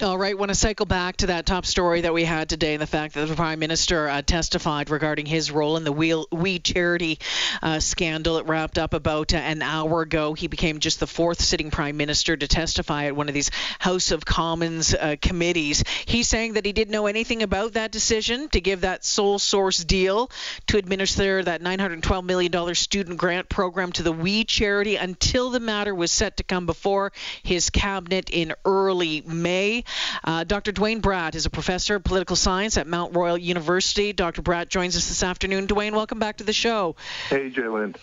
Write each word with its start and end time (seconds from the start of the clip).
All 0.00 0.16
right, 0.16 0.36
want 0.36 0.48
to 0.48 0.54
cycle 0.54 0.86
back 0.86 1.18
to 1.18 1.26
that 1.26 1.44
top 1.44 1.66
story 1.66 2.00
that 2.00 2.14
we 2.14 2.24
had 2.24 2.48
today 2.48 2.72
and 2.72 2.80
the 2.80 2.86
fact 2.86 3.12
that 3.14 3.28
the 3.28 3.34
Prime 3.34 3.58
Minister 3.58 4.08
uh, 4.08 4.22
testified 4.22 4.88
regarding 4.88 5.26
his 5.26 5.50
role 5.50 5.76
in 5.76 5.84
the 5.84 5.92
We, 5.92 6.58
Charity 6.58 7.18
uh, 7.62 7.80
scandal. 7.80 8.38
It 8.38 8.46
wrapped 8.46 8.78
up 8.78 8.94
about 8.94 9.34
uh, 9.34 9.36
an 9.36 9.60
hour 9.60 10.00
ago. 10.00 10.32
He 10.32 10.46
became 10.46 10.78
just 10.78 11.00
the 11.00 11.06
fourth 11.06 11.42
sitting 11.42 11.70
Prime 11.70 11.98
Minister 11.98 12.34
to 12.34 12.48
testify 12.48 13.04
at 13.04 13.16
one 13.16 13.28
of 13.28 13.34
these 13.34 13.50
House 13.78 14.10
of 14.10 14.24
Commons 14.24 14.94
uh, 14.94 15.16
committees. 15.20 15.84
He's 16.06 16.28
saying 16.28 16.54
that 16.54 16.64
he 16.64 16.72
didn't 16.72 16.92
know 16.92 17.06
anything 17.06 17.42
about 17.42 17.74
that 17.74 17.92
decision 17.92 18.48
to 18.50 18.62
give 18.62 18.80
that 18.80 19.04
sole 19.04 19.38
source 19.38 19.84
deal 19.84 20.30
to 20.68 20.78
administer 20.78 21.42
that 21.42 21.60
$912 21.60 22.24
million 22.24 22.74
student 22.74 23.18
grant 23.18 23.50
program 23.50 23.92
to 23.92 24.02
the 24.02 24.12
We 24.12 24.44
Charity 24.44 24.96
until 24.96 25.50
the 25.50 25.60
matter 25.60 25.94
was 25.94 26.10
set 26.10 26.38
to 26.38 26.42
come 26.42 26.64
before 26.64 27.12
his 27.42 27.68
cabinet 27.68 28.30
in 28.30 28.54
early 28.64 29.20
May. 29.26 29.73
Uh, 30.22 30.44
Dr. 30.44 30.70
Duane 30.70 31.02
Bratt 31.02 31.34
is 31.34 31.46
a 31.46 31.50
professor 31.50 31.96
of 31.96 32.04
political 32.04 32.36
science 32.36 32.76
at 32.76 32.86
Mount 32.86 33.16
Royal 33.16 33.38
University. 33.38 34.12
Dr. 34.12 34.42
Bratt 34.42 34.68
joins 34.68 34.96
us 34.96 35.08
this 35.08 35.22
afternoon. 35.22 35.66
Duane, 35.66 35.94
welcome 35.94 36.18
back 36.18 36.36
to 36.36 36.44
the 36.44 36.52
show. 36.52 36.94
Hey, 37.30 37.50
J'lyn. 37.50 37.96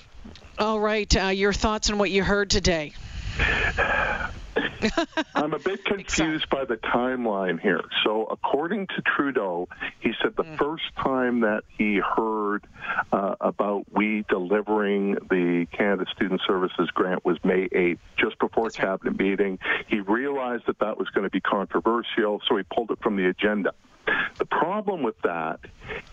All 0.58 0.80
right, 0.80 1.16
uh, 1.16 1.28
your 1.28 1.54
thoughts 1.54 1.90
on 1.90 1.98
what 1.98 2.12
you 2.12 2.24
heard 2.24 2.50
today? 2.50 2.94
I'm 5.36 5.54
a 5.54 5.60
bit 5.60 5.86
confused 5.86 6.50
by 6.50 6.66
the 6.66 6.76
timeline 6.76 7.60
here. 7.60 7.82
So, 8.04 8.26
according 8.26 8.88
to 8.88 9.02
Trudeau, 9.02 9.68
he 10.00 10.12
said 10.22 10.36
the 10.36 10.44
mm. 10.44 10.58
first 10.58 10.84
time 11.02 11.42
that 11.42 11.64
he 11.68 12.00
heard 12.00 12.66
uh, 13.12 13.36
about 13.40 13.86
we 13.92 14.26
delivering 14.30 15.16
the 15.30 15.68
Canada 15.72 16.06
Student 16.16 16.42
Services 16.48 16.90
grant 16.94 17.26
was 17.26 17.38
May 17.44 17.68
8th, 17.70 18.00
just 18.18 18.40
before 18.40 18.66
That's 18.66 18.78
cabinet 18.78 19.12
right. 19.12 19.20
meeting. 19.20 19.60
He 19.88 20.00
realized 20.00 20.64
that 20.68 20.80
that 20.80 20.98
was 20.98 21.10
going 21.10 21.24
to 21.24 21.32
be 21.32 21.42
controversial, 21.42 22.42
so 22.48 22.58
he 22.58 22.64
pulled 22.64 22.92
it 22.92 23.00
from 23.02 23.16
the 23.16 23.28
agenda. 23.28 23.74
The 24.38 24.46
problem 24.46 25.04
with 25.04 25.20
that 25.22 25.60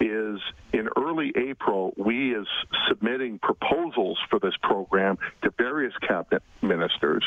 is 0.00 0.40
in 0.72 0.88
early 0.96 1.32
April, 1.36 1.94
we 1.96 2.34
is 2.34 2.46
submitting 2.88 3.38
proposals 3.38 4.18
for 4.28 4.38
this 4.38 4.54
program 4.62 5.18
to 5.42 5.50
various 5.56 5.94
cabinet 6.06 6.42
ministers. 6.62 7.24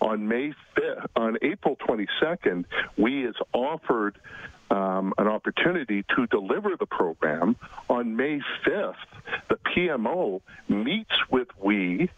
On 0.00 0.26
May 0.26 0.54
5th, 0.76 1.06
on 1.16 1.36
April 1.42 1.76
22nd, 1.76 2.64
we 2.96 3.24
is 3.24 3.36
offered 3.52 4.18
um, 4.70 5.12
an 5.18 5.26
opportunity 5.26 6.04
to 6.16 6.26
deliver 6.26 6.76
the 6.78 6.86
program. 6.86 7.56
On 7.88 8.16
May 8.16 8.40
5th, 8.64 8.94
the 9.48 9.56
PMO 9.56 10.40
meets 10.68 11.14
with 11.30 11.48
we 11.58 12.10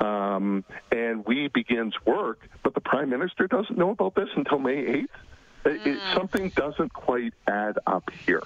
um, 0.00 0.64
and 0.90 1.24
we 1.26 1.48
begins 1.48 1.94
work, 2.06 2.48
but 2.62 2.74
the 2.74 2.80
prime 2.80 3.10
minister 3.10 3.46
doesn't 3.46 3.76
know 3.76 3.90
about 3.90 4.14
this 4.14 4.28
until 4.34 4.58
May 4.58 4.84
8th. 4.84 5.08
It, 5.64 5.84
mm. 5.84 6.14
something 6.14 6.48
doesn't 6.50 6.92
quite 6.92 7.34
add 7.46 7.78
up 7.86 8.10
here. 8.24 8.42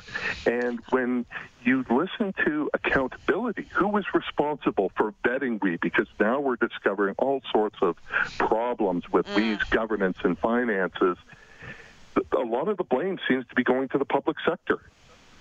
And 0.46 0.80
when 0.90 1.26
you 1.62 1.84
listen 1.88 2.34
to 2.44 2.70
accountability, 2.74 3.68
who 3.72 3.88
was 3.88 4.04
responsible 4.12 4.90
for 4.96 5.14
vetting 5.24 5.62
we? 5.62 5.76
Because 5.76 6.08
now 6.18 6.40
we're 6.40 6.56
discovering 6.56 7.14
all 7.18 7.40
sorts 7.52 7.76
of 7.80 7.96
problems 8.38 9.10
with 9.10 9.26
mm. 9.26 9.36
we's 9.36 9.62
governance 9.70 10.18
and 10.24 10.38
finances. 10.38 11.16
A 12.32 12.38
lot 12.38 12.68
of 12.68 12.76
the 12.76 12.84
blame 12.84 13.18
seems 13.28 13.46
to 13.48 13.54
be 13.54 13.64
going 13.64 13.88
to 13.88 13.98
the 13.98 14.04
public 14.04 14.36
sector. 14.46 14.80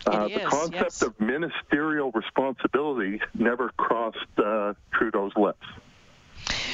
Uh, 0.06 0.28
the 0.28 0.40
concept 0.42 0.74
yes. 0.74 1.02
of 1.02 1.20
ministerial 1.20 2.12
responsibility 2.12 3.22
never 3.34 3.70
crossed 3.78 4.18
uh, 4.38 4.74
Trudeau's 4.92 5.32
lips. 5.36 5.66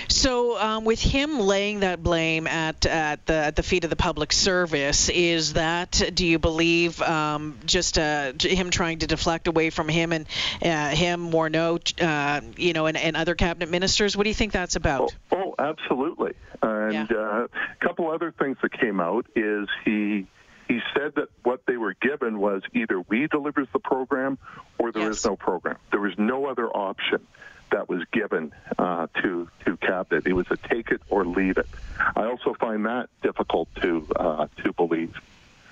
So, 0.08 0.60
um, 0.60 0.86
with 0.86 1.02
him 1.02 1.40
laying 1.40 1.82
that 1.82 2.02
blame 2.02 2.48
at 2.48 2.86
at 2.86 3.26
the 3.26 3.34
at 3.34 3.56
the 3.56 3.64
feet 3.64 3.84
of 3.84 3.90
the 3.90 3.96
public 3.96 4.34
service, 4.34 5.10
is 5.10 5.54
that 5.54 6.12
do 6.14 6.26
you 6.26 6.40
believe 6.40 7.02
um, 7.02 7.58
just 7.66 7.98
uh, 7.98 8.34
him 8.40 8.70
trying 8.70 9.00
to 9.00 9.08
deflect 9.08 9.48
away 9.48 9.70
from 9.70 9.88
him 9.88 10.12
and 10.12 10.26
uh, 10.62 10.90
him 10.90 11.32
Morneau, 11.32 11.80
uh, 12.02 12.42
you 12.58 12.74
know, 12.74 12.88
and, 12.88 12.98
and 12.98 13.16
other 13.16 13.36
cabinet 13.36 13.70
ministers? 13.70 14.18
What 14.18 14.24
do 14.24 14.30
you 14.30 14.36
think 14.36 14.52
that's 14.52 14.76
about? 14.76 15.14
Oh, 15.32 15.38
oh 15.38 15.56
absolutely. 15.60 16.34
And 16.62 16.94
yeah. 16.94 17.06
Uh, 17.16 17.48
a 17.48 17.86
couple 17.86 18.12
other 18.12 18.32
things 18.32 18.58
that 18.62 18.74
came 18.74 19.00
out 19.00 19.28
is 19.36 19.68
he 19.86 20.28
he 20.68 20.80
said 20.94 21.14
that 21.16 21.30
what 21.44 21.62
they 21.66 21.78
were 21.78 21.96
given 22.00 22.40
was 22.40 22.62
either 22.74 23.02
we 23.02 23.28
delivers 23.28 23.68
the 23.74 23.80
program 23.80 24.38
or 24.78 24.92
there 24.92 25.04
yes. 25.04 25.18
is 25.18 25.26
no 25.26 25.36
program. 25.36 25.78
There 25.92 26.00
was 26.00 26.14
no 26.18 26.46
other 26.46 26.68
option 26.68 27.26
that 27.72 27.90
was 27.90 28.04
given 28.12 28.52
uh, 28.78 29.08
to 29.22 29.50
cabinet. 29.90 30.28
It 30.28 30.34
was 30.34 30.48
a 30.52 30.58
take 30.58 30.92
it 30.92 31.02
or 31.10 31.26
leave 31.26 31.58
it. 31.58 31.68
I 32.16 32.26
also 32.26 32.54
find 32.54 32.86
that 32.86 33.10
difficult 33.22 33.74
to 33.82 34.08
uh, 34.16 34.48
to 34.64 34.74
believe. 34.74 35.16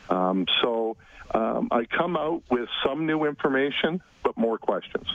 Um, 0.09 0.45
so 0.61 0.97
um, 1.33 1.67
I 1.71 1.85
come 1.85 2.15
out 2.17 2.43
with 2.49 2.69
some 2.85 3.05
new 3.05 3.25
information, 3.25 4.01
but 4.23 4.37
more 4.37 4.57
questions 4.57 5.07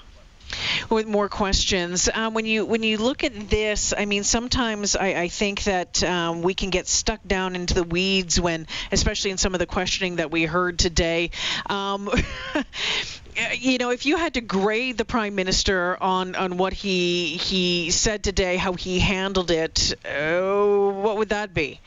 with 0.90 1.06
more 1.06 1.28
questions. 1.28 2.08
Um, 2.12 2.34
when 2.34 2.44
you 2.44 2.66
when 2.66 2.82
you 2.82 2.98
look 2.98 3.24
at 3.24 3.48
this, 3.48 3.94
I 3.96 4.04
mean, 4.04 4.24
sometimes 4.24 4.96
I, 4.96 5.14
I 5.14 5.28
think 5.28 5.64
that 5.64 6.02
um, 6.04 6.42
we 6.42 6.54
can 6.54 6.70
get 6.70 6.86
stuck 6.88 7.26
down 7.26 7.56
into 7.56 7.74
the 7.74 7.84
weeds 7.84 8.40
when, 8.40 8.66
especially 8.90 9.30
in 9.30 9.38
some 9.38 9.54
of 9.54 9.60
the 9.60 9.66
questioning 9.66 10.16
that 10.16 10.30
we 10.30 10.44
heard 10.44 10.78
today. 10.78 11.30
Um, 11.66 12.10
you 13.58 13.78
know, 13.78 13.90
if 13.90 14.06
you 14.06 14.16
had 14.16 14.34
to 14.34 14.40
grade 14.40 14.98
the 14.98 15.04
prime 15.04 15.34
minister 15.34 15.96
on 16.00 16.34
on 16.34 16.56
what 16.56 16.72
he 16.72 17.36
he 17.36 17.90
said 17.90 18.22
today, 18.22 18.56
how 18.56 18.74
he 18.74 18.98
handled 18.98 19.50
it, 19.50 19.94
uh, 20.04 20.40
what 20.40 21.16
would 21.16 21.30
that 21.30 21.54
be? 21.54 21.80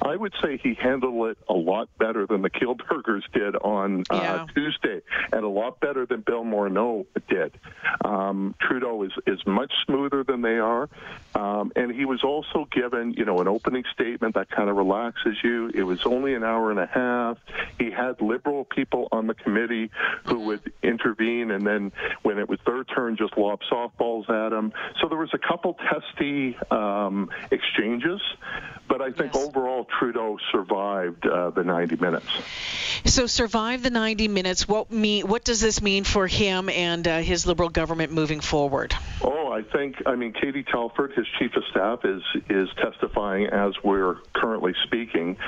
I 0.00 0.16
would 0.16 0.32
say 0.42 0.56
he 0.56 0.74
handled 0.74 1.30
it 1.30 1.38
a 1.48 1.54
lot 1.54 1.88
better 1.98 2.26
than 2.26 2.42
the 2.42 2.50
Kielburgers 2.50 3.22
did 3.32 3.56
on 3.56 4.04
uh, 4.10 4.14
yeah. 4.16 4.46
Tuesday, 4.54 5.02
and 5.32 5.44
a 5.44 5.48
lot 5.48 5.80
better 5.80 6.06
than 6.06 6.20
Bill 6.20 6.44
Morneau 6.44 7.06
did. 7.28 7.52
Um, 8.04 8.54
Trudeau 8.60 9.02
is 9.02 9.12
is 9.26 9.44
much 9.46 9.72
smoother 9.84 10.24
than 10.24 10.42
they 10.42 10.58
are, 10.58 10.88
um, 11.34 11.72
and 11.76 11.92
he 11.92 12.04
was 12.04 12.22
also 12.22 12.66
given, 12.70 13.14
you 13.14 13.24
know, 13.24 13.40
an 13.40 13.48
opening 13.48 13.84
statement 13.92 14.34
that 14.34 14.50
kind 14.50 14.70
of 14.70 14.76
relaxes 14.76 15.36
you. 15.42 15.70
It 15.74 15.82
was 15.82 16.04
only 16.06 16.34
an 16.34 16.44
hour 16.44 16.70
and 16.70 16.78
a 16.78 16.86
half. 16.86 17.38
He 17.78 17.90
had 17.90 18.20
liberal 18.20 18.64
people 18.64 19.08
on 19.12 19.26
the 19.26 19.34
committee 19.34 19.90
who 20.24 20.40
would 20.40 20.72
intervene, 20.92 21.50
and 21.50 21.66
then 21.66 21.92
when 22.22 22.38
it 22.38 22.48
was 22.48 22.58
their 22.66 22.84
turn, 22.84 23.16
just 23.16 23.36
lob 23.36 23.60
softballs 23.70 24.28
at 24.30 24.52
him. 24.52 24.72
So 25.00 25.08
there 25.08 25.18
was 25.18 25.32
a 25.32 25.38
couple 25.38 25.76
testy 25.90 26.56
um, 26.70 27.28
exchanges, 27.50 28.20
but 28.92 29.00
I 29.00 29.10
think 29.10 29.32
yes. 29.32 29.46
overall 29.46 29.86
Trudeau 29.98 30.36
survived 30.50 31.26
uh, 31.26 31.48
the 31.48 31.64
90 31.64 31.96
minutes. 31.96 32.26
So 33.06 33.26
survived 33.26 33.84
the 33.84 33.90
90 33.90 34.28
minutes. 34.28 34.68
What 34.68 34.90
mean? 34.90 35.26
What 35.26 35.44
does 35.44 35.62
this 35.62 35.80
mean 35.80 36.04
for 36.04 36.26
him 36.26 36.68
and 36.68 37.08
uh, 37.08 37.20
his 37.20 37.46
Liberal 37.46 37.70
government 37.70 38.12
moving 38.12 38.40
forward? 38.40 38.94
Oh, 39.22 39.50
I 39.50 39.62
think 39.62 40.02
I 40.04 40.14
mean 40.14 40.34
Katie 40.34 40.62
Telford, 40.62 41.12
his 41.14 41.26
chief 41.38 41.56
of 41.56 41.62
staff, 41.70 42.04
is 42.04 42.22
is 42.50 42.68
testifying 42.82 43.46
as 43.46 43.72
we're 43.82 44.16
currently 44.34 44.74
speaking. 44.84 45.38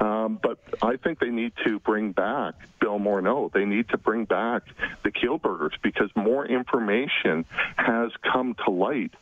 Um, 0.00 0.40
but 0.42 0.58
I 0.82 0.96
think 0.96 1.20
they 1.20 1.30
need 1.30 1.52
to 1.66 1.78
bring 1.78 2.10
back 2.10 2.54
Bill 2.80 2.98
Morneau. 2.98 3.52
They 3.52 3.64
need 3.64 3.90
to 3.90 3.98
bring 3.98 4.24
back 4.24 4.62
the 5.04 5.12
Kielburgers 5.12 5.80
because 5.84 6.10
more 6.16 6.44
information 6.44 7.44
has 7.76 8.10
come 8.24 8.56
to 8.64 8.72
light 8.72 9.12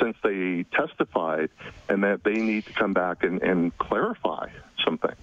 since 0.00 0.16
they 0.22 0.64
testified, 0.72 1.50
and 1.88 2.04
that 2.04 2.24
they 2.24 2.34
need 2.34 2.66
to 2.66 2.72
come 2.72 2.92
back 2.92 3.24
and, 3.24 3.42
and 3.42 3.76
clarify 3.78 4.48
something. 4.84 5.14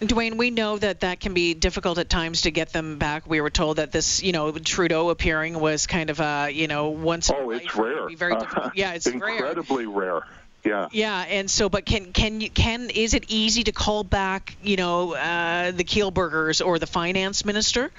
Duane, 0.00 0.36
we 0.36 0.50
know 0.50 0.76
that 0.76 1.00
that 1.00 1.20
can 1.20 1.32
be 1.32 1.54
difficult 1.54 1.96
at 1.96 2.10
times 2.10 2.42
to 2.42 2.50
get 2.50 2.70
them 2.70 2.98
back. 2.98 3.26
We 3.26 3.40
were 3.40 3.50
told 3.50 3.78
that 3.78 3.92
this, 3.92 4.22
you 4.22 4.32
know, 4.32 4.52
Trudeau 4.52 5.08
appearing 5.08 5.58
was 5.58 5.86
kind 5.86 6.10
of 6.10 6.20
a, 6.20 6.50
you 6.50 6.68
know, 6.68 6.90
once. 6.90 7.30
Oh, 7.30 7.50
it's 7.50 7.74
rare. 7.74 8.08
very 8.14 8.34
uh, 8.34 8.70
yeah, 8.74 8.92
it's 8.92 9.06
incredibly 9.06 9.86
rare. 9.86 10.14
rare. 10.14 10.22
Yeah. 10.64 10.88
Yeah, 10.90 11.20
and 11.20 11.48
so, 11.48 11.68
but 11.68 11.86
can 11.86 12.12
can 12.12 12.40
you 12.40 12.50
can 12.50 12.90
is 12.90 13.14
it 13.14 13.26
easy 13.28 13.64
to 13.64 13.72
call 13.72 14.02
back, 14.04 14.56
you 14.62 14.76
know, 14.76 15.14
uh, 15.14 15.70
the 15.70 15.84
Kielburgers 15.84 16.64
or 16.64 16.78
the 16.78 16.88
finance 16.88 17.44
minister? 17.44 17.90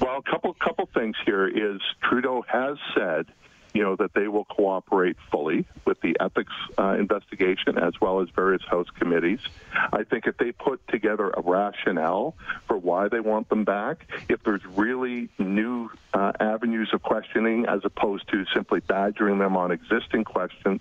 Well, 0.00 0.18
a 0.18 0.22
couple 0.22 0.54
couple 0.54 0.88
things 0.94 1.16
here 1.26 1.46
is 1.46 1.80
Trudeau 2.08 2.44
has 2.48 2.78
said 2.94 3.26
you 3.74 3.82
know, 3.82 3.96
that 3.96 4.14
they 4.14 4.28
will 4.28 4.44
cooperate 4.44 5.16
fully 5.30 5.64
with 5.84 6.00
the 6.00 6.16
ethics 6.20 6.52
uh, 6.78 6.96
investigation 6.98 7.78
as 7.78 8.00
well 8.00 8.20
as 8.20 8.28
various 8.30 8.62
House 8.62 8.88
committees. 8.98 9.40
I 9.92 10.04
think 10.04 10.26
if 10.26 10.36
they 10.36 10.52
put 10.52 10.86
together 10.88 11.30
a 11.30 11.40
rationale 11.40 12.34
for 12.66 12.76
why 12.76 13.08
they 13.08 13.20
want 13.20 13.48
them 13.48 13.64
back, 13.64 14.06
if 14.28 14.42
there's 14.42 14.64
really 14.66 15.28
new 15.38 15.90
uh, 16.14 16.32
avenues 16.40 16.90
of 16.92 17.02
questioning 17.02 17.66
as 17.66 17.80
opposed 17.84 18.28
to 18.28 18.44
simply 18.54 18.80
badgering 18.80 19.38
them 19.38 19.56
on 19.56 19.70
existing 19.70 20.24
questions, 20.24 20.80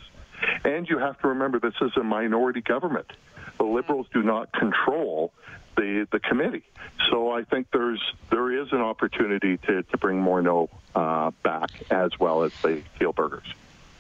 and 0.64 0.88
you 0.88 0.98
have 0.98 1.20
to 1.22 1.30
remember 1.30 1.60
this 1.60 1.74
is 1.82 1.92
a 1.98 2.04
minority 2.04 2.62
government. 2.62 3.12
The 3.58 3.66
Liberals 3.66 4.08
do 4.14 4.22
not 4.24 4.52
control 4.54 5.34
the 5.76 6.08
the 6.12 6.20
committee. 6.20 6.64
So 7.10 7.32
I 7.32 7.44
think 7.44 7.68
there's 7.72 8.02
there 8.30 8.52
is 8.52 8.72
an 8.72 8.82
opportunity 8.82 9.58
to 9.58 9.84
to 9.84 9.98
bring 9.98 10.22
Morneau 10.22 10.70
uh, 10.96 11.32
back 11.44 11.70
as 11.90 12.20
well 12.20 12.44
as 12.44 12.52
the 12.62 12.82
Kielburgers. 13.00 13.46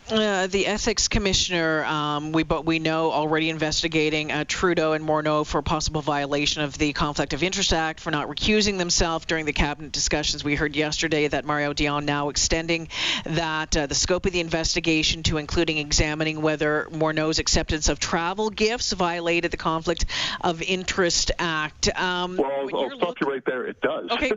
Uh, 0.09 0.47
the 0.47 0.67
ethics 0.67 1.09
commissioner, 1.09 1.83
um, 1.83 2.31
we 2.31 2.43
but 2.43 2.65
we 2.65 2.79
know 2.79 3.11
already 3.11 3.49
investigating 3.49 4.31
uh, 4.31 4.45
Trudeau 4.47 4.93
and 4.93 5.03
Morneau 5.05 5.45
for 5.45 5.61
possible 5.61 6.01
violation 6.01 6.61
of 6.61 6.77
the 6.77 6.93
Conflict 6.93 7.33
of 7.33 7.43
Interest 7.43 7.73
Act 7.73 7.99
for 7.99 8.09
not 8.09 8.29
recusing 8.29 8.77
themselves 8.77 9.25
during 9.25 9.43
the 9.43 9.51
cabinet 9.51 9.91
discussions. 9.91 10.45
We 10.45 10.55
heard 10.55 10.77
yesterday 10.77 11.27
that 11.27 11.43
Mario 11.43 11.73
Dion 11.73 12.05
now 12.05 12.29
extending 12.29 12.87
that 13.25 13.75
uh, 13.75 13.87
the 13.87 13.95
scope 13.95 14.25
of 14.25 14.31
the 14.31 14.39
investigation 14.39 15.23
to 15.23 15.37
including 15.37 15.77
examining 15.77 16.41
whether 16.41 16.87
Morneau's 16.89 17.39
acceptance 17.39 17.89
of 17.89 17.99
travel 17.99 18.49
gifts 18.49 18.93
violated 18.93 19.51
the 19.51 19.57
Conflict 19.57 20.05
of 20.39 20.61
Interest 20.61 21.31
Act. 21.37 21.89
Um, 21.99 22.37
well, 22.37 22.49
I'll, 22.49 22.79
I'll 22.79 22.97
stop 22.97 23.15
you 23.19 23.27
right 23.27 23.43
there. 23.45 23.65
It 23.65 23.81
does. 23.81 24.09
Okay. 24.11 24.31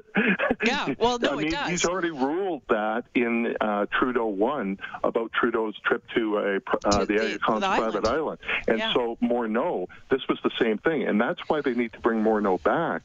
Yeah. 0.65 0.89
Well, 0.99 1.19
no, 1.19 1.33
I 1.33 1.37
mean, 1.37 1.47
it 1.47 1.51
does. 1.53 1.69
He's 1.71 1.85
already 1.87 2.11
ruled 2.11 2.63
that 2.69 3.05
in 3.15 3.57
uh, 3.61 3.87
Trudeau 3.87 4.27
one 4.27 4.79
about 5.03 5.33
Trudeau 5.33 5.60
Trudeau's 5.61 5.79
trip 5.85 6.03
to 6.15 6.39
a 6.39 6.57
uh, 6.85 7.05
the, 7.05 7.15
the 7.15 7.39
private 7.41 7.65
island. 7.65 8.07
island. 8.07 8.39
And 8.69 8.79
yeah. 8.79 8.93
so 8.93 9.17
Morneau, 9.23 9.87
this 10.11 10.27
was 10.29 10.39
the 10.43 10.51
same 10.59 10.79
thing, 10.79 11.05
and 11.07 11.21
that's 11.21 11.41
why 11.49 11.61
they 11.61 11.75
need 11.75 11.93
to 11.93 12.01
bring 12.01 12.23
Morneau 12.23 12.63
back, 12.63 13.03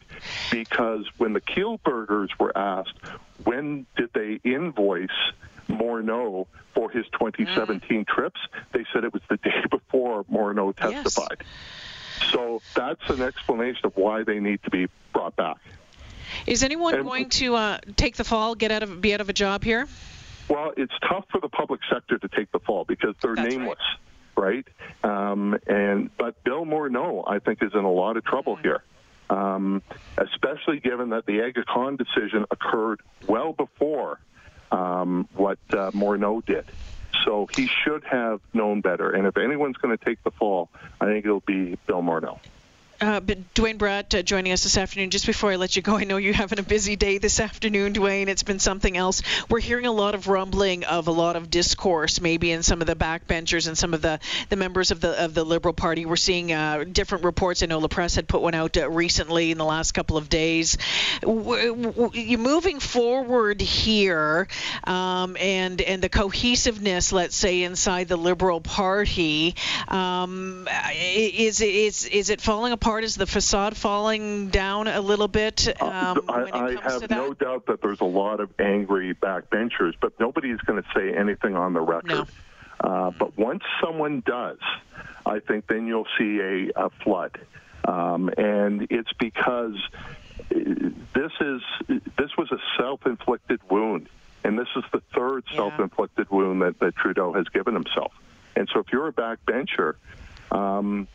because 0.52 1.06
when 1.18 1.34
the 1.34 1.42
Kielburgers 1.42 2.30
were 2.40 2.56
asked 2.58 2.98
when 3.44 3.86
did 3.98 4.10
they 4.14 4.40
invoice 4.44 5.10
Morneau 5.70 6.48
for 6.74 6.90
his 6.90 7.06
2017 7.14 8.02
mm. 8.02 8.08
trips, 8.08 8.40
they 8.72 8.86
said 8.94 9.04
it 9.04 9.14
was 9.14 9.22
the 9.30 9.38
day 9.38 9.64
before 9.70 10.24
Morneau 10.26 10.76
testified. 10.76 11.38
Yes. 11.40 12.32
So 12.32 12.62
that's 12.76 13.10
an 13.10 13.22
explanation 13.22 13.86
of 13.86 13.98
why 13.98 14.24
they 14.24 14.40
need 14.40 14.64
to 14.64 14.70
be 14.70 14.88
brought 15.14 15.36
back. 15.36 15.58
Is 16.48 16.64
anyone 16.64 16.96
and, 16.96 17.04
going 17.04 17.30
to 17.30 17.56
uh, 17.56 17.78
take 17.96 18.16
the 18.16 18.24
fall, 18.24 18.56
get 18.56 18.72
out 18.72 18.84
of, 18.84 19.02
be 19.02 19.14
out 19.14 19.22
of 19.22 19.30
a 19.30 19.34
job 19.34 19.64
here? 19.64 19.88
Well, 20.48 20.74
it's 20.78 20.94
tough 21.08 21.26
for 21.32 21.42
the 21.42 21.50
public 21.50 21.82
sector 21.92 22.18
to 22.18 22.28
take 22.28 22.52
the 22.52 22.60
fall 22.60 22.86
because 22.86 23.16
they're 23.22 23.36
That's 23.36 23.50
nameless, 23.50 23.80
right? 24.36 24.66
right? 25.04 25.32
Um, 25.32 25.58
and 25.68 26.10
but 26.18 26.44
Bill 26.44 26.66
Morneau, 26.66 27.24
I 27.28 27.40
think, 27.40 27.64
is 27.64 27.74
in 27.74 27.84
a 27.84 27.92
lot 27.92 28.18
of 28.18 28.24
trouble 28.26 28.56
mm-hmm. 28.56 28.64
here, 28.64 28.84
um, 29.30 29.82
especially 30.18 30.80
given 30.80 31.10
that 31.10 31.26
the 31.26 31.42
Aga 31.42 31.64
Khan 31.66 31.98
decision 31.98 32.46
occurred 32.52 33.02
well 33.28 33.54
before 33.54 34.20
um, 34.72 35.28
what 35.34 35.60
uh, 35.72 35.92
Morneau 35.92 36.46
did. 36.46 36.66
So 37.24 37.48
he 37.56 37.68
should 37.68 38.04
have 38.04 38.42
known 38.54 38.82
better. 38.82 39.10
And 39.10 39.26
if 39.26 39.38
anyone's 39.38 39.78
going 39.78 39.98
to 39.98 40.04
take 40.04 40.24
the 40.24 40.32
fall, 40.32 40.70
I 41.02 41.06
think 41.06 41.26
it'll 41.26 41.40
be 41.40 41.78
Bill 41.88 42.04
Morneau. 42.04 42.40
Uh, 43.02 43.20
Duane 43.54 43.78
Bratt 43.78 44.18
uh, 44.18 44.22
joining 44.22 44.54
us 44.54 44.64
this 44.64 44.78
afternoon. 44.78 45.10
Just 45.10 45.26
before 45.26 45.52
I 45.52 45.58
let 45.58 45.76
you 45.76 45.82
go, 45.82 45.98
I 45.98 46.06
know 46.06 46.16
you're 46.16 46.34
having 46.34 46.60
a 46.60 46.64
busy 46.64 46.96
day 46.96 47.18
this 47.18 47.42
afternoon, 47.42 47.92
Duane. 47.92 48.30
It's 48.30 48.44
been 48.44 48.60
something 48.60 48.96
else. 48.96 49.22
We're 49.50 49.60
hearing 49.60 49.86
a 49.86 49.92
lot 49.92 50.16
of 50.16 50.30
rumbling 50.30 50.86
of 50.86 51.10
a 51.10 51.12
lot 51.12 51.36
of 51.36 51.50
discourse, 51.50 52.22
maybe 52.22 52.52
in 52.52 52.64
some 52.64 52.80
of 52.80 52.88
the 52.88 52.96
backbenchers 52.96 53.68
and 53.68 53.78
some 53.78 53.94
of 53.94 54.02
the, 54.02 54.22
the 54.48 54.56
members 54.56 54.92
of 54.92 55.02
the 55.02 55.26
of 55.26 55.34
the 55.34 55.44
Liberal 55.44 55.74
Party. 55.74 56.06
We're 56.06 56.16
seeing 56.16 56.54
uh, 56.54 56.86
different 56.90 57.26
reports. 57.26 57.64
I 57.64 57.66
know 57.66 57.80
La 57.80 57.90
Presse 57.90 58.16
had 58.16 58.30
put 58.30 58.42
one 58.42 58.56
out 58.56 58.78
uh, 58.78 58.90
recently 58.90 59.52
in 59.52 59.58
the 59.58 59.66
last 59.66 59.92
couple 59.92 60.16
of 60.16 60.30
days. 60.30 60.78
You 61.22 62.38
moving 62.38 62.80
forward 62.80 63.60
here, 63.60 64.48
um, 64.86 65.36
and 65.38 65.82
and 65.82 66.02
the 66.02 66.10
cohesiveness, 66.10 67.12
let's 67.12 67.36
say, 67.36 67.64
inside 67.64 68.08
the 68.08 68.18
Liberal 68.18 68.62
Party, 68.62 69.56
um, 69.90 70.70
is 70.94 71.60
is 71.60 72.06
is 72.06 72.30
it 72.30 72.40
falling 72.40 72.72
apart? 72.72 72.85
Part? 72.86 73.04
Is 73.04 73.16
the 73.16 73.26
facade 73.26 73.76
falling 73.76 74.50
down 74.50 74.88
a 74.88 75.02
little 75.02 75.28
bit? 75.28 75.68
Uh, 75.82 75.86
um, 75.86 76.22
I, 76.30 76.76
I 76.78 76.82
have 76.84 77.10
no 77.10 77.34
doubt 77.34 77.66
that 77.66 77.82
there's 77.82 78.00
a 78.00 78.06
lot 78.06 78.40
of 78.40 78.52
angry 78.60 79.16
backbenchers, 79.16 79.94
but 80.00 80.20
nobody 80.20 80.52
is 80.52 80.62
going 80.62 80.82
to 80.82 80.88
say 80.96 81.12
anything 81.12 81.56
on 81.56 81.74
the 81.74 81.82
record. 81.82 82.10
No. 82.10 82.26
Uh, 82.80 83.10
but 83.18 83.36
once 83.38 83.64
someone 83.84 84.22
does, 84.24 84.60
I 85.26 85.40
think 85.40 85.66
then 85.66 85.88
you'll 85.88 86.08
see 86.20 86.40
a, 86.40 86.86
a 86.86 86.90
flood. 87.04 87.40
Um, 87.86 88.30
and 88.38 88.86
it's 88.92 89.14
because 89.14 89.78
uh, 90.52 90.60
this 91.16 91.32
is 91.42 91.62
this 92.18 92.38
was 92.38 92.52
a 92.52 92.60
self-inflicted 92.78 93.62
wound, 93.70 94.10
and 94.44 94.60
this 94.60 94.68
is 94.76 94.84
the 94.94 95.02
third 95.16 95.44
yeah. 95.50 95.58
self-inflicted 95.58 96.30
wound 96.30 96.62
that, 96.62 96.80
that 96.80 96.96
Trudeau 96.96 97.34
has 97.34 97.48
given 97.48 97.74
himself. 97.74 98.12
And 98.56 98.70
so, 98.72 98.80
if 98.80 98.88
you're 98.92 99.08
a 99.08 99.14
backbencher, 99.14 99.96
um, 100.52 101.08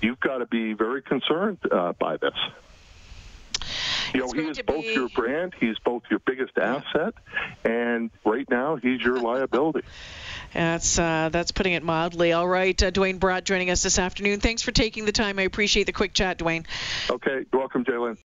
you've 0.00 0.20
got 0.20 0.38
to 0.38 0.46
be 0.46 0.72
very 0.72 1.02
concerned 1.02 1.58
uh, 1.70 1.92
by 1.92 2.16
this. 2.16 2.34
You 4.14 4.20
know, 4.20 4.32
he 4.32 4.48
is 4.48 4.60
both 4.62 4.82
be... 4.82 4.92
your 4.92 5.08
brand, 5.08 5.54
he's 5.58 5.78
both 5.78 6.02
your 6.10 6.18
biggest 6.20 6.58
asset, 6.58 7.14
and 7.64 8.10
right 8.24 8.48
now 8.50 8.76
he's 8.76 9.00
your 9.00 9.20
liability. 9.20 9.82
That's 10.52 10.98
uh, 10.98 11.28
that's 11.30 11.52
putting 11.52 11.74
it 11.74 11.84
mildly. 11.84 12.32
All 12.32 12.48
right, 12.48 12.80
uh, 12.82 12.90
Duane 12.90 13.20
Bratt 13.20 13.44
joining 13.44 13.70
us 13.70 13.82
this 13.82 13.98
afternoon. 13.98 14.40
Thanks 14.40 14.62
for 14.62 14.72
taking 14.72 15.04
the 15.04 15.12
time. 15.12 15.38
I 15.38 15.42
appreciate 15.42 15.84
the 15.84 15.92
quick 15.92 16.12
chat, 16.12 16.38
Duane. 16.38 16.66
Okay, 17.08 17.44
welcome, 17.52 17.84
J'lyn. 17.84 18.16